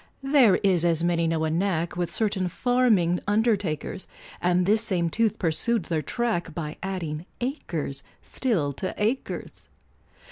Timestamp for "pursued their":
5.37-6.01